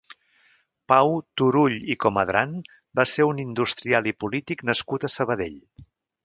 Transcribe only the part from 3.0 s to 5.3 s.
va ser un industrial i polític nascut a